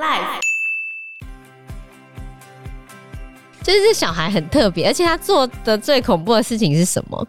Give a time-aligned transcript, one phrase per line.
[0.00, 0.40] Life，
[3.62, 7.28] 就是这小孩很特别，而且他做的最恐怖的事情是什么？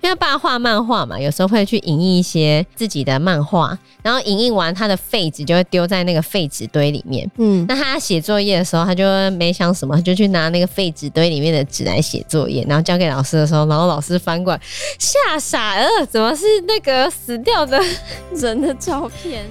[0.00, 7.28] 因为爸画漫画嘛，有时候会去影印一些自己的漫画，然后影印完他的废纸就会丢在那个废纸堆里面。
[7.38, 14.60] 嗯，那他写作业的时候，他就没想什么，他就去拿那个废纸堆里面的纸来写作业，然后交给老师的时候，然后老师翻过来
[15.00, 17.82] 吓傻了，怎么是那个死掉的
[18.36, 19.44] 人的照片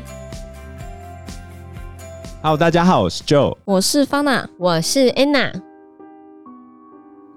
[2.43, 5.49] ？Hello，大家好，我是 Joe，我是 Fana，我是 Anna。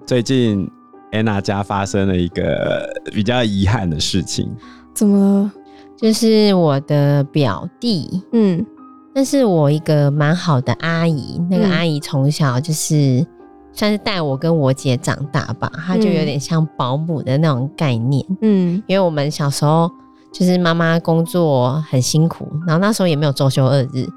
[0.05, 0.69] 最近。
[1.12, 4.52] Anna 家发生了一个比较遗憾的事情，
[4.92, 5.52] 怎么了？
[5.97, 8.66] 就是我的表弟，嗯，
[9.14, 13.25] 那是我一个蛮好的阿姨，那个阿姨从小就是
[13.73, 19.88] 算是带我跟我姐长大吧，她就有点像保姆的那种概念，嗯，因为我们小时候
[20.33, 24.09] 就是妈妈工作很辛苦，然后那时候也没有周休二日。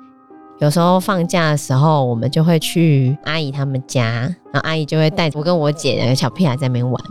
[0.60, 4.04] 有时候放假的时候，我们就会去阿姨他们家，
[4.52, 7.02] 然后阿姨就会带我跟我姐两个小屁孩在那边玩。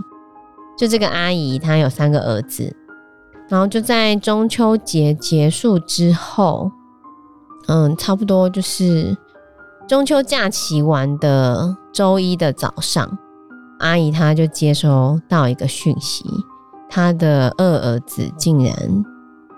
[0.77, 2.77] 就这个阿姨，她有三个儿子，
[3.49, 6.71] 然后就在中秋节结束之后，
[7.69, 9.17] 嗯，差不多就是
[9.89, 13.19] 中秋假期完的周一的早上，
[13.81, 16.25] 阿姨她就接收到一个讯息，
[16.89, 18.75] 她的二儿子竟然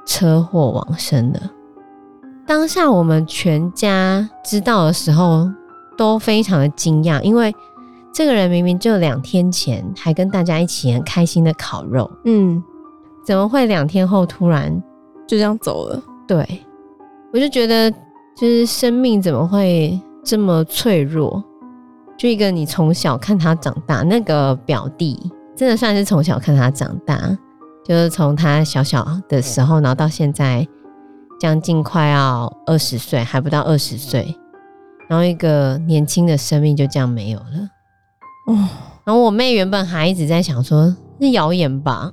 [0.07, 1.41] 车祸往生了。
[2.51, 5.49] 当下我们全家知道的时候
[5.97, 7.55] 都非常的惊讶，因为
[8.13, 12.61] 这个人明明就两天前还跟大家一起很开心的烤肉，嗯，
[13.25, 14.69] 怎么会两天后突然
[15.29, 16.03] 就这样走了？
[16.27, 16.45] 对，
[17.33, 17.89] 我就觉得
[18.37, 21.41] 就是生命怎么会这么脆弱？
[22.19, 25.17] 就一个你从小看他长大，那个表弟
[25.55, 27.17] 真的算是从小看他长大，
[27.85, 30.67] 就是从他小小的时候，然后到现在。
[31.41, 34.37] 将近快要二十岁，还不到二十岁，
[35.09, 37.71] 然后一个年轻的生命就这样没有了。
[38.47, 38.69] 哦，
[39.05, 42.13] 然后我妹原本还一直在想说是谣言吧，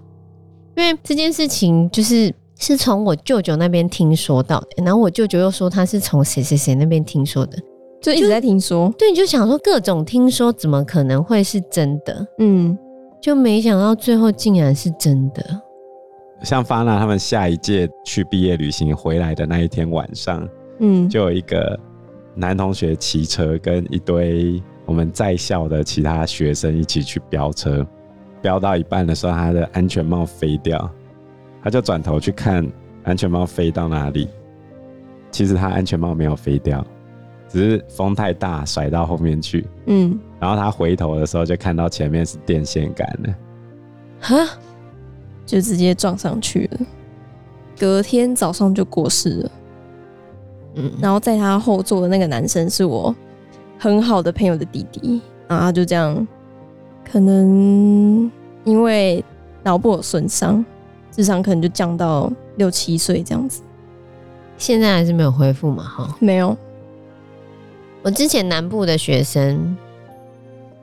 [0.77, 7.57] 因为这件事情就是是从我舅舅那边听说到的，然后我舅舅又说他是从谁谁谁那边听说的，
[8.01, 8.89] 就一直在听说。
[8.97, 12.25] 对，你就想说各种听说怎么可能会是真的？
[12.39, 12.77] 嗯，
[13.21, 15.61] 就没想到最后竟然是真的。
[16.43, 20.47] 像发娜他们下一届去毕业旅行回来的那一天晚上，
[20.79, 21.77] 嗯，就有一个
[22.35, 27.85] 男同学骑车跟一堆我们在校的其他学生一起去飙车，
[28.41, 30.89] 飙到一半的时候，他的安全帽飞掉，
[31.63, 32.65] 他就转头去看
[33.03, 34.29] 安全帽飞到哪里，
[35.31, 36.85] 其实他安全帽没有飞掉，
[37.49, 43.35] 只是风太大甩到后面去，嗯，然后他回头的时候就看到前面是电线杆了，
[44.21, 44.57] 哈。
[45.47, 46.79] 就直接撞上去了，
[47.79, 49.51] 隔天早上就过世了。
[50.75, 53.15] 嗯，然后在他后座的那个男生是我
[53.79, 56.27] 很好的朋友的弟弟，然后他就这样，
[57.09, 58.29] 可能
[58.65, 59.23] 因为
[59.63, 60.63] 脑部有损伤，
[61.11, 63.63] 智商可能就降到六七岁这样子。
[64.57, 65.83] 现在还是没有恢复嘛？
[65.83, 66.55] 哈，没有。
[68.03, 69.75] 我之前南部的学生，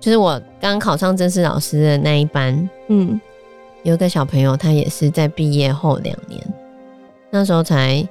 [0.01, 3.21] 就是我刚考上正式老师的那一班，嗯。
[3.85, 6.43] 有个小朋友，他也是在毕业后两年，
[7.31, 8.07] 那时候才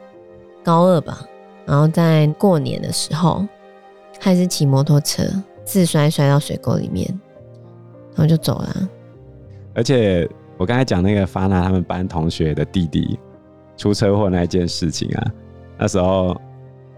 [0.64, 1.26] 高二吧，
[1.66, 3.44] 然后在过年的时候，
[4.20, 5.24] 他还是骑摩托车
[5.66, 7.08] 自摔摔到水沟里面，
[8.16, 8.90] 然后就走了。
[9.74, 13.18] 而且我刚才讲那个发娜他们班同学的弟弟
[13.76, 15.32] 出车祸那件事情啊，
[15.80, 16.40] 那时候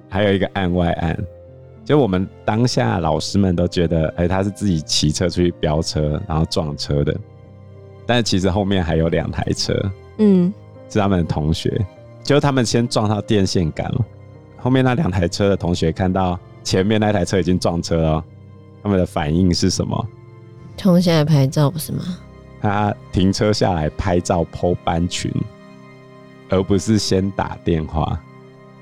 [0.09, 1.18] 还有一个案外案，
[1.86, 7.16] 就我们当下老师们都觉得，哎，他是自己骑车出去飙车，然后撞车的。
[8.06, 9.74] 但是其实后面还有两台车，
[10.18, 10.54] 嗯，
[10.90, 11.70] 是他们的同学，
[12.24, 14.06] 就是他们先撞到电线杆了。
[14.58, 18.24] 后面那两台车的同学看到前面那台车已经撞车了，
[18.82, 20.08] 他们的反应是什么？
[20.78, 22.04] 冲下来拍照不是吗？
[22.62, 25.32] 他停车下来拍照 po 班群，
[26.50, 28.20] 而不是先打电话。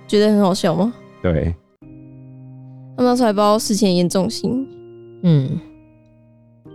[0.07, 0.93] 觉得很好笑吗？
[1.21, 1.53] 对。
[2.95, 4.67] 他们那时候还不知道事情的严重性，
[5.23, 5.59] 嗯。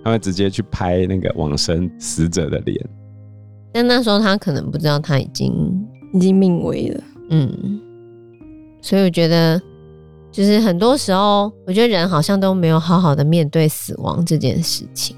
[0.09, 2.89] 他会直接去拍那个往生死者的脸，
[3.73, 5.53] 但那时候他可能不知道他已经
[6.15, 7.81] 已经命危了，嗯，
[8.81, 9.61] 所以我觉得
[10.33, 15.15] 就是很多时候，我觉得人好像都没有好好的面对死亡这件事情，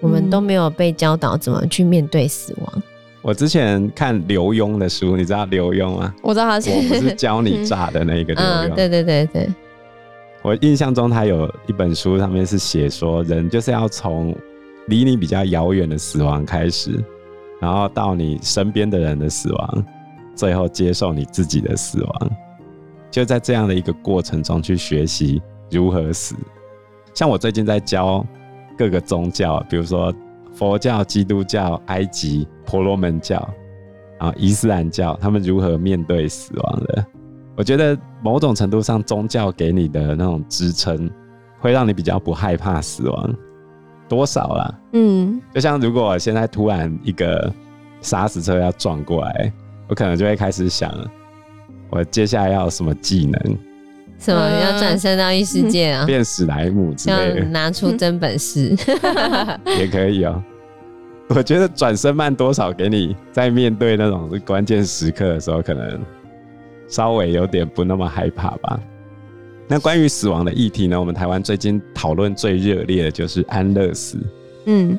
[0.00, 2.82] 我们都没有被教导怎么去面对死亡。
[3.20, 6.14] 我之前看刘墉的书，你知道刘墉吗？
[6.22, 9.48] 我知道他是，我不是教你 炸的那个刘墉，嗯，对对对对。
[10.48, 14.34] 我印象中，他有一本书，上面是写说，人就是要从
[14.86, 17.04] 离你比较遥远的死亡开始，
[17.60, 19.84] 然后到你身边的人的死亡，
[20.34, 22.30] 最后接受你自己的死亡。
[23.10, 26.34] 就在这样的一个过程中去学习如何死。
[27.12, 28.24] 像我最近在教
[28.78, 30.10] 各个宗教，比如说
[30.54, 33.36] 佛教、基督教、埃及婆罗门教，
[34.18, 37.06] 然后伊斯兰教，他们如何面对死亡的。
[37.58, 41.10] 我觉得某种程度上，宗教给你的那种支撑，
[41.58, 43.34] 会让你比较不害怕死亡，
[44.08, 44.78] 多少啦？
[44.92, 47.52] 嗯，就像如果现在突然一个
[48.00, 49.52] 砂石车要撞过来，
[49.88, 50.88] 我可能就会开始想，
[51.90, 53.58] 我接下来要什么技能？
[54.20, 56.06] 什么要转身到异世界啊？
[56.06, 58.76] 变史莱姆之类的，拿出真本事
[59.78, 60.40] 也可以哦。
[61.28, 66.00] 我觉得转身慢多少给你在面对那种关键时刻的时候，可能
[66.88, 68.80] 稍微有点不那么害怕吧。
[69.68, 70.98] 那关于死亡的议题呢？
[70.98, 74.18] 我们台湾最近讨论最热烈的就是安乐死。
[74.64, 74.98] 嗯，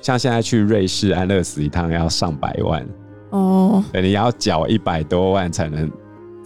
[0.00, 2.86] 像现在去瑞士安乐死一趟要上百万
[3.30, 5.90] 哦，对，你要缴一百多万才能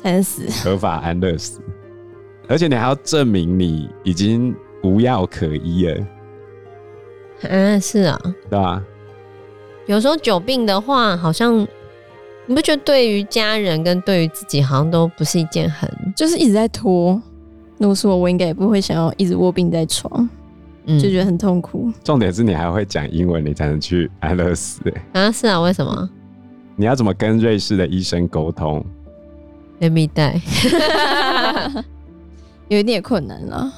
[0.03, 1.61] 才能死，合法安乐死。
[2.49, 6.07] 而且你还要证明你已经无药可医了。
[7.43, 8.19] 嗯，是啊，
[8.49, 8.83] 对吧？
[9.85, 11.67] 有时候久病的话，好像
[12.49, 17.21] 你不觉得对于家人跟对于自己，好像都不是一件很，就是一直在拖。
[17.77, 20.27] 如果是我，我应该也不会想要一直卧病在床，
[20.87, 21.93] 嗯，就觉得很痛苦。
[22.03, 24.81] 重点是你还会讲英文，你才能去安乐死。
[25.13, 26.09] 啊，是啊，为什么？
[26.75, 28.83] 你要怎么跟瑞士的医生沟通
[29.81, 30.41] ？Let me die。
[32.69, 33.71] 有一点困难了，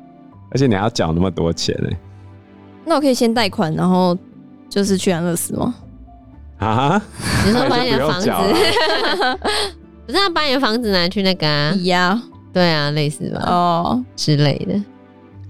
[0.50, 1.90] 而且你还要缴那么多钱呢。
[2.86, 4.16] 那我可以先贷款，然后
[4.68, 5.74] 就是去安乐死吗？
[6.58, 7.02] 啊？
[7.46, 8.30] 你说把你的房子？
[10.06, 11.74] 不是要把你的房子拿去那个啊？
[11.82, 12.22] 呀，
[12.52, 13.42] 对啊，类似吧？
[13.46, 14.82] 哦之类的。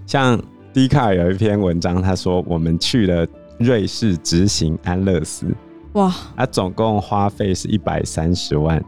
[0.05, 0.41] 像
[0.73, 3.27] D 卡有一篇文章，他说我们去了
[3.59, 5.47] 瑞士执行安乐死，
[5.93, 8.83] 哇，他总共花费是一百三十万，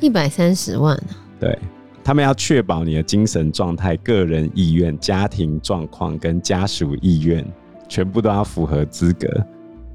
[0.00, 1.10] 一百三十万啊？
[1.40, 1.58] 对。
[2.04, 7.44] 他们要确保你的精神状态、个人意愿、家庭状况跟家属意愿
[7.88, 9.26] 全部都要符合资格，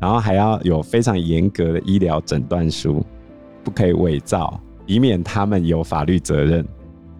[0.01, 3.05] 然后还要有非常严格的医疗诊断书，
[3.63, 6.65] 不可以伪造，以免他们有法律责任。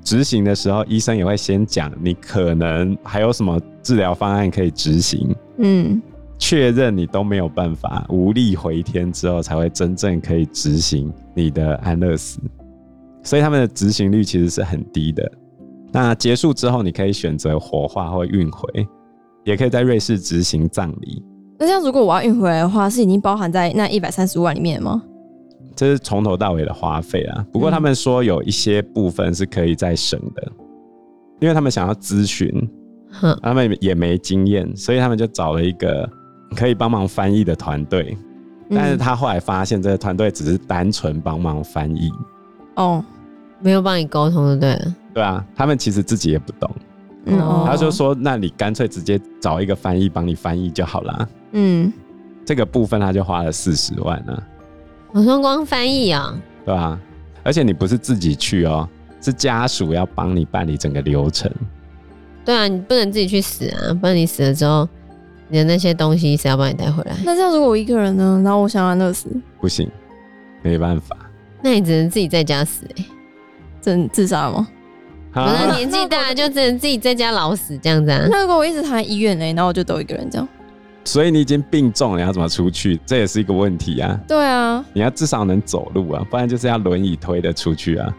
[0.04, 5.30] 执行的时候，医生也会先讲你可能还有什么治疗方案可以执行，
[5.60, 6.02] 嗯，
[6.40, 12.40] 确认你都没有办法，无力回天之后，才会真正可以执行你的安乐死。
[13.22, 15.32] 所以他们的执行率其实是很低的。
[15.92, 18.88] 那结束之后，你可以选择火化或运回，
[19.44, 21.24] 也可以在瑞士执行葬礼。
[21.62, 25.00] 那这样，如果我要运回来的话，是已经包含在那一百三十万里面吗？
[25.76, 27.46] 这是从头到尾的花费啊。
[27.54, 30.66] 不过他们说有一些部分是可以再省的，嗯、
[31.40, 32.52] 因为他们想要咨询，
[33.44, 36.10] 他们也没经验，所以他们就找了一个
[36.56, 38.18] 可以帮忙翻译的团队。
[38.72, 42.10] 但是他后来发现，这个团队只是单纯帮忙翻译。
[42.76, 43.06] 哦，
[43.60, 44.94] 没有帮你沟通，对不对？
[45.14, 46.72] 对啊，他们其实自己也不懂。
[47.26, 47.38] 嗯，
[47.68, 51.92] 他就说：“那你干脆直接找一个翻译帮你翻译就好了。”嗯，
[52.46, 54.38] 这个部分他就花了四十万呢。
[55.12, 56.34] 我说光翻译啊？
[56.66, 57.00] 对啊，
[57.44, 58.88] 而且你不是自己去哦，
[59.22, 61.52] 是家属要帮你办理整个流程。
[62.46, 63.94] 对啊，你不能自己去死啊！
[63.94, 64.88] 不然你死了之后，
[65.50, 67.16] 你的那些东西谁要帮你带回来？
[67.24, 68.42] 那这样如果我一个人呢？
[68.44, 69.28] 然后我想要安乐死，
[69.60, 69.90] 不行，
[70.62, 71.16] 没办法。
[71.62, 73.06] 那你只能自己在家死哎、欸，
[73.82, 74.68] 真自杀吗？
[75.34, 78.26] 可能年纪大就只能自己在家老死这样子啊。
[78.30, 80.48] 那如果我一直躺在医院呢，然后我就都一个人这样。
[81.04, 83.00] 所以你已经病重了，你要怎么出去？
[83.06, 84.20] 这也是一个问题啊。
[84.28, 88.14] 对啊，你要至少能走路啊，不然就是要轮椅推的出去啊，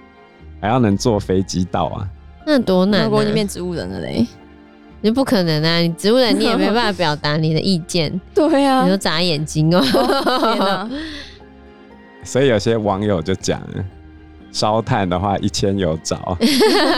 [0.60, 2.08] 还要能坐飞机到啊。
[2.44, 3.04] 那多难、啊！
[3.04, 4.26] 如果你变植物人了嘞，
[5.00, 5.78] 你不可能啊！
[5.78, 8.20] 你植物人你也没办法表达你的意见。
[8.34, 9.80] 对啊，你都眨眼睛哦。
[9.94, 10.90] 哦
[12.24, 13.60] 所以有些网友就讲，
[14.50, 16.36] 烧炭的话一千有找。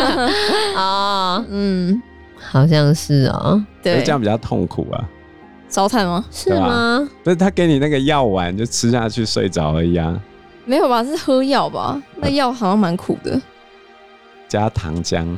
[0.77, 2.03] 哦，嗯，
[2.39, 5.09] 好像是哦，对，这样比较痛苦啊。
[5.75, 6.25] 烧炭吗？
[6.31, 7.09] 是吗？
[7.25, 10.17] 不是他给你那个药丸就吃下去睡着而已啊。
[10.65, 11.03] 没有吧？
[11.03, 12.01] 是喝药吧？
[12.15, 13.41] 那药好像蛮苦的。
[14.47, 15.37] 加糖浆，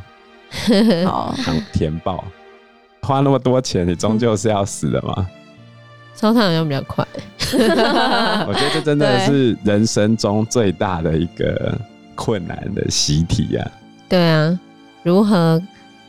[1.07, 2.23] 好糖甜爆，
[3.01, 5.27] 花那么多钱，你终究是要死的嘛。
[6.15, 7.03] 烧炭好像比较快。
[8.47, 11.79] 我觉得这真的是人生中最大的一个
[12.15, 13.67] 困难的习题啊。
[14.07, 14.61] 对啊，
[15.03, 15.63] 如何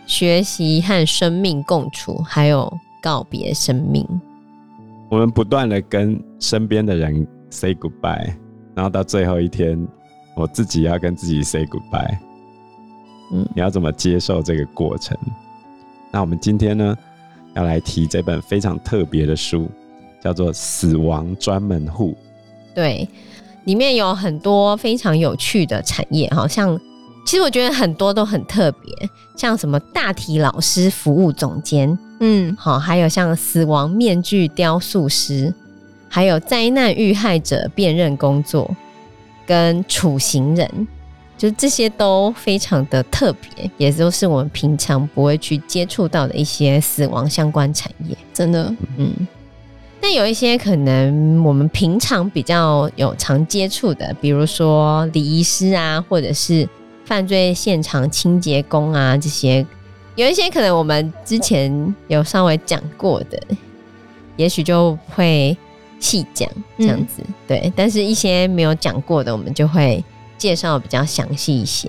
[0.05, 2.77] 学习和生命共处，还有
[3.07, 4.05] 告别生命。
[5.09, 8.33] 我们不断的跟身边的人 say goodbye，
[8.75, 9.87] 然后到最后一天，
[10.35, 12.17] 我自己要跟自己 say goodbye。
[13.31, 15.17] 嗯，你要怎么接受这个过程？
[16.11, 16.93] 那我们今天呢，
[17.55, 19.69] 要来提这本非常特别的书。
[20.19, 22.17] 叫做死亡专门户，
[22.73, 23.07] 对，
[23.65, 26.77] 里面有很多非常有趣的产业，好像
[27.25, 28.91] 其实我觉得很多都很特别，
[29.37, 35.53] 像什么大体老师服务总监，嗯，好，还有像死亡面具雕塑师，
[36.09, 38.75] 还有灾难遇害者辨认工作，
[39.45, 40.87] 跟处刑人，
[41.37, 49.11] 就这些都非常的特别，也都是我们平常不会去接触到的一些死亡相关产业，真的，嗯。
[49.99, 56.67] 但有一些可能我们平常比较有常接触的，比如说礼仪师啊，或者是。
[57.05, 59.65] 犯罪现场清洁工啊，这些
[60.17, 63.39] 有一些可能我们之前有稍微讲过的，
[64.35, 65.55] 也许就会
[65.99, 67.73] 细讲这样子，嗯、对。
[67.75, 70.03] 但是一些没有讲过的，我们就会
[70.35, 71.87] 介绍比较详细一些。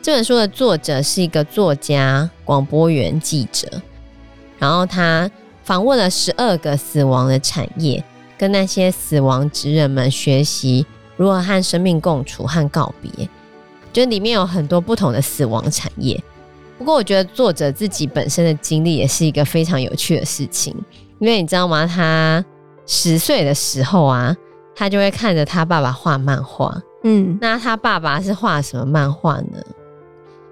[0.00, 3.68] 这本书的作者是一个作家、广播员、记者，
[4.58, 5.30] 然后他
[5.62, 8.02] 访问了十二个死亡的产业，
[8.38, 10.86] 跟那些死亡职人们学习
[11.18, 13.28] 如何和生命共处和告别。
[13.92, 16.18] 觉得里面有很多不同的死亡产业，
[16.80, 20.74] 不过我觉得作者自己本身的经历也是一个非常有趣的事情，
[21.18, 21.86] 因为你知道吗？
[21.86, 22.42] 他
[22.86, 24.34] 十岁的时候啊，
[24.74, 26.74] 他就会看着他爸爸画漫画。
[27.04, 29.62] 嗯，那他爸爸是画什么漫画呢？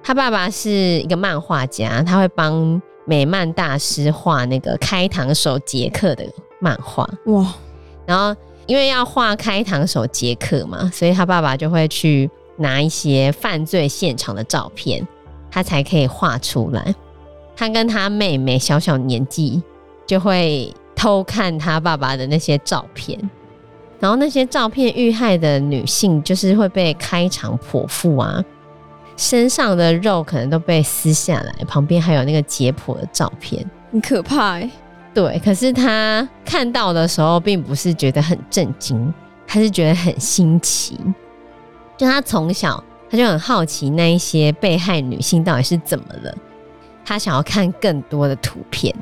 [0.03, 6.27] 他爸爸是一个漫画家，他会帮美漫大师画那个开膛手杰克的
[6.61, 7.09] 漫画。
[7.25, 7.55] 哇！
[8.05, 12.31] 然后因为要画开膛手杰克嘛，所以他爸爸就会去。
[12.61, 15.07] 拿一些犯罪现场的照片，
[15.51, 16.95] 他才可以画出来。
[17.57, 19.63] 他跟他妹妹小小年纪
[20.07, 23.19] 就会偷看他爸爸的那些照片，
[23.99, 28.45] 然后那些照片遇害的女性就是会被开肠剖腹啊，
[29.17, 34.71] 身上的肉可能都被撕下来，旁边还有那个解剖的照片，很可怕欸。
[35.13, 39.13] 对，可是他看到的时候，并不是觉得很震惊，
[39.49, 40.97] 他是觉得很新奇。
[41.97, 46.35] 就他从小他就很好奇那一些被害女性到底是怎么了，
[47.05, 48.95] 他想要看更多的图片。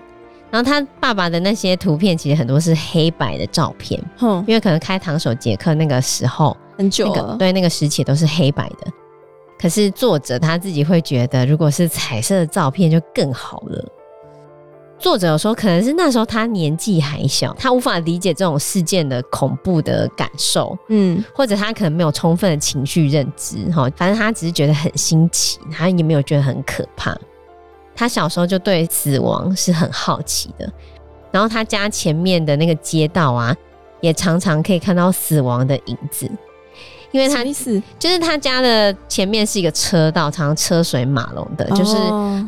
[0.49, 8.91] 然后他爸爸的那些图片其实很多是黑白的照片，嗯，因为可能开膛手杰克那个时候很久了，那个，对，那个时期都是黑白的。
[9.59, 13.85] 可是作者他自己会觉得，如果是彩色的照片就更好了。
[15.07, 27.17] 作者有说，可能是那时候他年纪还小，他无法理解这种事件的恐怖的感受，嗯，或者他可能没有充分的情绪认知，哈，反正他只是觉得很新奇，他也没有觉得很可怕。
[27.95, 30.69] 他小时候就对死亡是很好奇的，
[31.31, 33.55] 然后他家前面的那个街道啊，
[34.01, 36.29] 也常常可以看到死亡的影子，
[37.13, 37.45] 因为他
[37.97, 41.97] 就是他家的前面是一个车道，常常车水马龙的，就是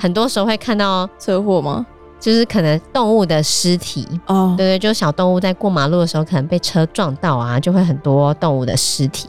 [0.01, 1.87] 很多时候会看到车祸吗？
[2.21, 9.29] 就是可能动物的尸体哦，对对，就小动物在过马路的时候可能被车撞到啊，就会很多动物的尸体。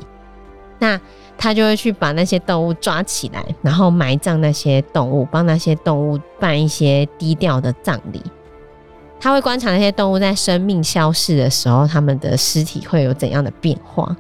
[0.80, 1.00] 那
[1.38, 8.24] 他就会去把那些动物抓起来，然后埋葬那些动物，帮那些动物办一些低调的葬礼。
[9.20, 14.16] 他会观察那些动物在生命消逝的时候，他们的尸体会有怎样的变化。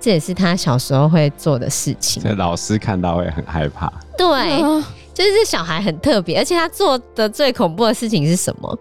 [0.00, 2.20] 这也是他小时候会做的事情。
[2.20, 3.92] 这老师看到会很害怕。
[4.18, 4.26] 对。
[4.60, 4.82] 哦
[5.14, 8.78] 就是这小孩很特别，而且他做的最恐怖的事情是什么？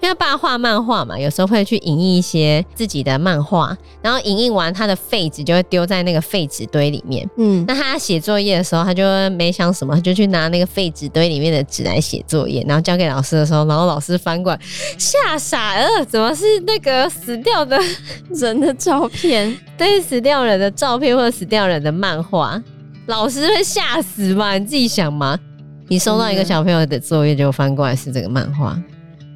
[0.00, 7.24] 因为他爸画漫画嘛，有时候会去影印一些自己的漫画，然后影印完他的废纸就会丢在那个废纸堆里面。
[7.36, 9.04] 嗯，那他写作业的时候，他就
[9.36, 14.58] 没想什么，他就去拿那个废纸堆里面的纸来写作业，然后交给老师的时候，然后老师翻过来
[14.98, 17.78] 吓傻了，怎么是那个死掉的
[18.34, 19.56] 人的照片？
[19.78, 22.60] 对，死掉人的照片或者死掉人的漫画，
[23.06, 24.58] 老师会吓死吗？
[24.58, 25.38] 你自己想吗？
[25.92, 28.74] 你收到一个小朋友的作业，就翻过来是这个漫画，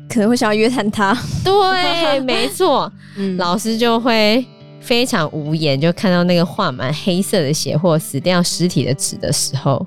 [0.08, 1.14] 可能会想要约谈他。
[1.44, 4.42] 对，没错， 嗯，老师就会
[4.80, 9.86] 非常无言，就看到那个画满黑色的血或死掉尸体的纸的时候，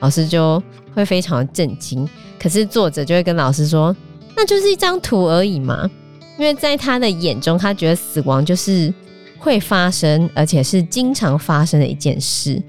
[0.00, 0.62] 老师就
[0.94, 2.06] 会非常震惊。
[2.38, 3.96] 可是作者就会跟老师说，
[4.36, 5.90] 那就是一张图而已嘛，
[6.38, 8.92] 因为在他的眼中，他觉得死亡就是
[9.38, 12.62] 会发生，而且是经常发生的一件事。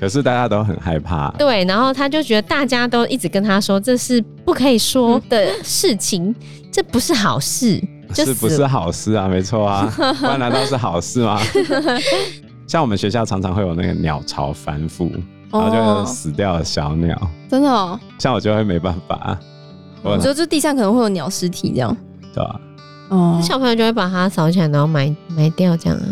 [0.00, 6.34] 可是大家都很害怕，对，然后他就觉得大家都一直跟他说，这是不可以说的事情，
[6.72, 7.78] 这不是好事，
[8.14, 9.28] 就是不是好事啊？
[9.28, 11.38] 没错啊， 不然难道是好事吗？
[12.66, 15.10] 像我们学校常常会有那个鸟巢翻覆，
[15.52, 18.00] 然后就死掉的小鸟，真的哦。
[18.18, 19.38] 像我就会没办法，
[20.02, 21.94] 我觉得这地上可能会有鸟尸体这样，
[22.32, 22.60] 对吧？
[23.10, 26.06] 哦，小朋友就会把它扫起来，然后埋埋掉这样啊。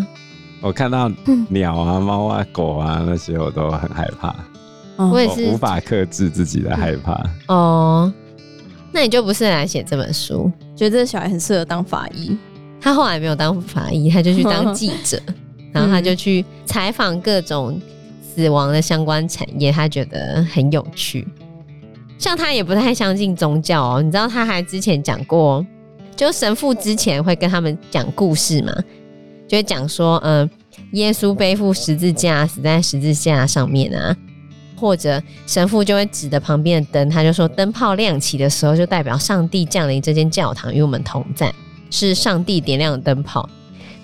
[0.61, 1.11] 我看到
[1.49, 4.35] 鸟啊、猫啊、狗啊那些，我都很害怕。
[4.97, 7.25] 我也是无法克制自己的害怕。
[7.47, 8.13] 哦，
[8.91, 10.51] 那你就不是来写这本书？
[10.75, 12.37] 觉得这个小孩很适合当法医。
[12.81, 15.21] 他后来没有当法医，他就去当记者，
[15.73, 17.81] 然后他就去采访各种
[18.21, 21.27] 死亡的相关产业，他觉得很有趣。
[22.19, 25.65] 像他也不太相信宗教哦，你知道他还之前讲过，
[26.17, 28.73] 就神父之前会跟他们讲故事嘛，
[29.49, 30.49] 就会讲说，嗯、
[30.93, 34.15] 耶稣背负十字架死在十字架上面啊，
[34.77, 41.53] 或者神父就会指着旁边的灯，他就说灯泡亮起的时候，就代表上帝降临这间教堂与我们同在，
[41.91, 43.49] 是上帝点亮的灯泡。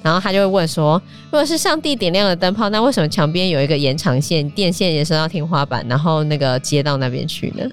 [0.03, 1.01] 然后他就会问说
[1.33, 7.65] ：“如果是上帝点亮的灯泡，那为什么墙边有一个延长线，电线延伸到天花板，然后那个接到那边去呢？”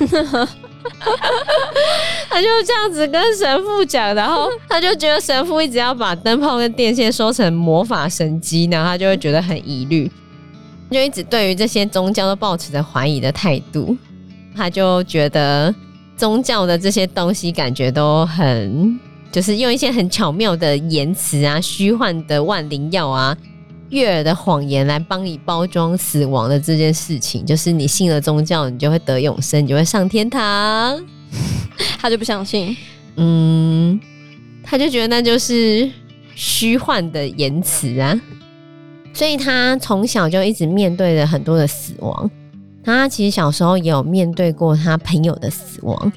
[2.36, 10.10] 他就这样子跟神父讲，然后他就觉得神父一直要把灯泡跟电线说成魔法神机，然后他就会觉得很疑虑，
[10.90, 13.96] 就一直对于这些宗教都抱持着怀疑的态度。
[14.54, 15.74] 他就觉得
[16.14, 19.00] 宗教的这些东西感觉都很。
[19.32, 23.34] 就是用一些很巧妙的言辞啊，虚幻的万灵药啊，
[23.88, 27.46] 悦耳的谎言来帮你包装死亡的这件事情。
[27.46, 31.02] 就是你信了宗教，你就会得永生，你就会上天堂。
[31.98, 32.76] 他就不相信，
[33.16, 33.98] 嗯，
[34.62, 35.90] 他就觉得那就是
[36.34, 38.20] 虚幻的言辞啊。
[39.12, 42.30] 所以他从小就一直面对着很多的死亡。
[42.84, 46.12] 他其实小时候也有面对过他朋友的死亡。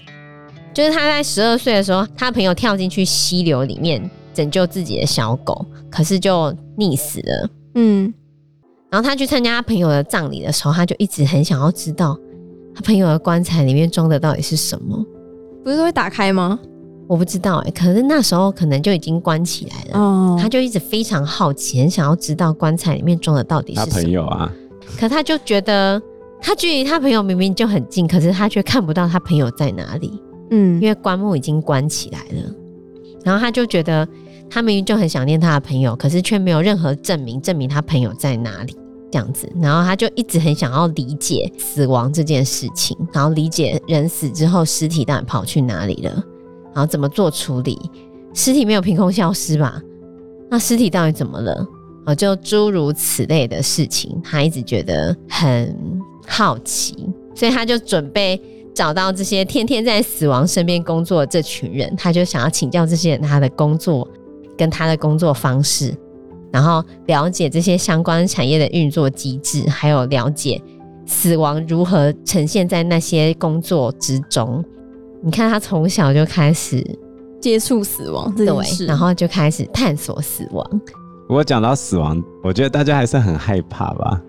[0.73, 7.49] 就是他在十二岁的时候，他朋友跳进去溪流里面拯救自己的小狗，可是就溺死了。
[7.75, 8.13] 嗯，
[8.91, 12.19] 然后他去参加他朋友的葬礼的时候，他就一直很想要知道
[12.75, 15.05] 他朋友的棺材里面装的到底是什么。
[15.63, 16.59] 不是都会打开吗？
[17.07, 19.99] 我不知道哎、欸，可是那时候可能就已经关起来了。
[19.99, 23.91] 哦，他就一直非常好奇，很想要知道棺材里面装的到底是什么。
[23.93, 24.51] 他朋友啊，
[24.97, 26.01] 可他就觉得
[26.39, 30.21] 他距离他朋友明明就很近，可是他却看不到他朋友在哪里。
[30.51, 32.55] 嗯，因为棺木已经关起来了，
[33.23, 34.07] 然后他就觉得
[34.49, 38.75] 他明明就很想念他的朋友，可是却没有任何证明证明他朋友在哪里
[39.11, 46.11] 这样子，然后他就一直很想要理解死亡这件事情，然后理解人死之后尸体到底跑去哪里了，
[46.73, 47.77] 然后怎么做处理，
[48.33, 49.81] 尸体没有凭空消失吧？
[50.49, 51.67] 那尸体到底怎么了？
[52.05, 55.75] 哦，就诸如此类的事情，他一直觉得很
[56.27, 56.95] 好奇，
[57.35, 58.41] 所以他就准备。
[58.71, 64.07] 找到这些天天在死亡身边工作的这群人，他就想要请教这些人他的工作
[64.57, 65.93] 跟他的工作方式，
[66.51, 70.61] 然后了解这些相关产业的运作机制，还有了解
[71.05, 74.63] 死亡如何呈现在那些工作之中。
[75.21, 76.83] 你看，他从小就开始
[77.41, 80.81] 接触死亡这件事，对，然后就开始探索死亡。
[81.27, 84.21] 不过讲到死亡，我觉得大家还是很害怕吧。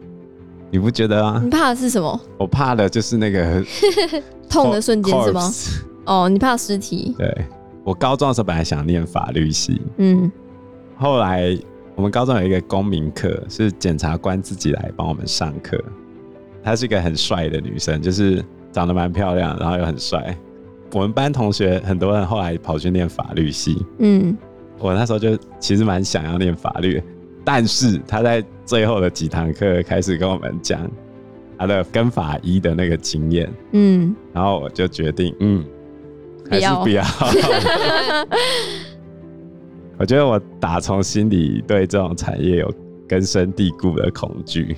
[0.70, 1.40] 你不觉得啊？
[1.42, 2.20] 你怕的是什么？
[2.38, 3.64] 我怕的就是那个
[4.48, 5.52] 痛的瞬间是吗？
[6.04, 7.14] 哦，你怕尸体？
[7.16, 7.44] 对，
[7.85, 10.30] 我高中的时候本来想念法律系，嗯，
[10.96, 11.56] 后来
[12.00, 15.78] 我们高中有一个公民课，是检察官自己来帮我们上课。
[16.62, 20.34] 她是一个很帅的女生，就是长得蛮漂亮，然后又很帅。
[20.92, 24.34] 我们班同学很多人后来跑去念法律系，嗯，
[24.78, 27.02] 我那时候就其实蛮想要念法律。
[27.44, 30.90] 但是她在最后的几堂课开始跟我们讲
[31.58, 35.62] 她的跟法医的那个经验，嗯，然后我就决定，嗯，
[36.50, 37.04] 还是不要。
[40.00, 42.72] 我觉得我打从心里对这种产业有
[43.06, 44.74] 根深蒂固的恐惧。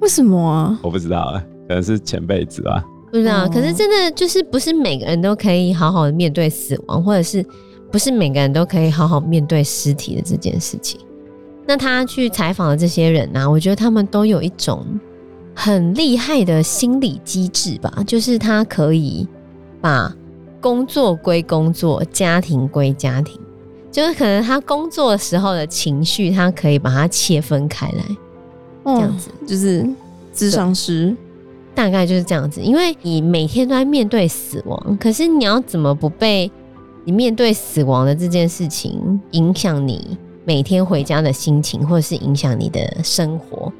[0.00, 0.78] 为什么啊？
[0.84, 2.84] 我不知道啊，可能是前辈子吧。
[3.10, 7.44] 不知道，可是真的就是不是每个人都可以好好的面对死亡，或者是
[7.90, 11.00] 不是每个人都可以好好面对尸体的这件事情。
[11.66, 13.50] 那他去采访的这些人呢、啊？
[13.50, 14.86] 我觉得他们都有一种
[15.56, 19.26] 很厉害的心理机制吧，就是他可以
[19.80, 20.14] 把
[20.60, 23.40] 工作归工作，家庭归家庭，
[23.92, 28.02] 就是可能他工作的时候的情绪，他可以把它切分开来，
[28.84, 29.86] 这样子，哦、就是
[30.32, 31.14] 智商师，
[31.74, 32.60] 大概就是这样子。
[32.60, 36.50] 因为你每天都在面对死亡，可是你要怎么不被
[37.04, 40.16] 你面对死亡的这件事情影响你？
[40.44, 43.72] 每天回家的心情，或者是影响你的生活，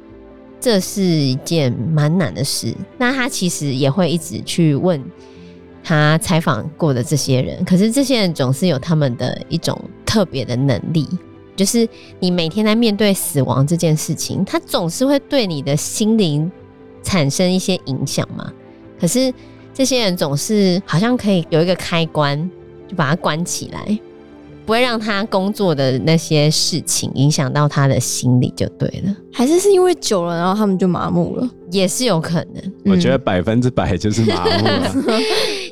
[0.61, 2.73] 这是一件蛮难的事。
[2.97, 5.03] 那他其实也会一直去问
[5.83, 9.77] 他采访过的这些人，可是这些人总是有他们的一种
[10.13, 11.07] 特别的能力，
[11.55, 16.51] 就是你每天在面对死亡这件事情，它总是会对你的心灵
[17.01, 18.53] 产生一些影响嘛。
[18.99, 19.33] 可是
[19.73, 22.47] 这些人总是好像可以有一个开关，
[22.87, 23.99] 就把它关起来。
[24.65, 32.73] 不会让他工作的那些事情影响到他的心理就对了，还是是因为久了，然后他们就麻木了，也是有可能。
[32.85, 34.91] 我觉得百分之百就是麻木了，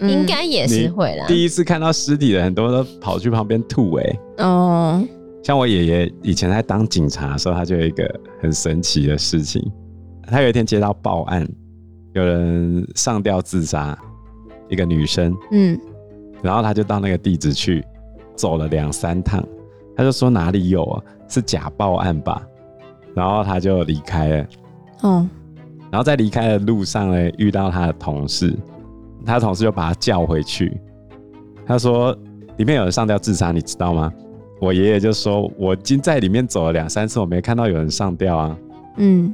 [0.01, 1.25] 嗯、 应该也是会啦。
[1.27, 5.01] 第一次看到尸体的很多都跑去旁边吐哎、欸，哦，
[5.43, 9.61] 像我爷爷以前在当警察的时候，他就有一个很神奇的事情，
[10.27, 11.47] 他有一天接到报案，
[12.13, 13.97] 有人上吊自杀，
[14.69, 15.33] 一个女生。
[15.51, 15.79] 嗯，
[16.41, 17.83] 然后他就到那个地址去，
[18.41, 19.47] 走了两三趟，
[19.95, 21.03] 他就说哪里有啊？
[21.27, 22.41] 是假报案吧？
[23.13, 24.47] 然后他就离开了。
[25.01, 25.29] 哦，
[25.91, 28.57] 然后在离开的路上呢，遇到他的同事，
[29.23, 30.75] 他的同事就把他叫回去。
[31.67, 32.17] 他说
[32.57, 34.11] 里面有人上吊自杀，你知道吗？
[34.59, 38.57] 我爷爷就说，我已经在里面走了两三次，我没看到有人上吊啊。
[38.97, 39.31] 嗯，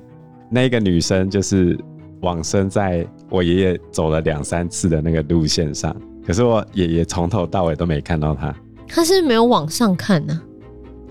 [0.50, 1.80] 那个女生就是
[2.20, 8.54] 往生在我爷爷走了两三次的那个路线上，可是我爷爷从头到尾都没看到她。
[8.88, 10.42] 他是没有往上看呢？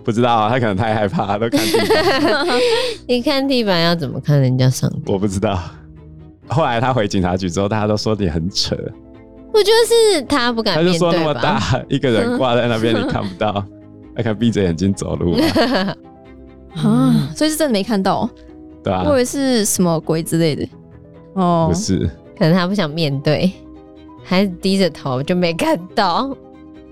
[0.04, 2.58] 不知道啊，他可能太害怕，都看地板。
[3.08, 5.14] 你看地板要怎么看人家上吊？
[5.14, 5.58] 我不知道。
[6.48, 8.76] 后来他回警察局之后，大家都说你很扯。
[9.52, 10.74] 我觉得是他不敢。
[10.74, 13.64] 他就说那么大一个人挂在那边，你看不到。
[14.16, 15.36] 他可以闭着眼睛走路
[16.74, 17.28] 啊！
[17.36, 18.26] 所以是真的没看到，
[18.82, 20.66] 对啊，我以为是什么鬼之类的
[21.34, 21.98] 哦，不是，
[22.38, 23.52] 可能他不想面对，
[24.24, 26.34] 还是低着头就没看到。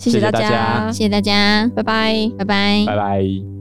[0.00, 3.59] 谢谢大家，谢谢大家，拜拜，拜拜，拜拜。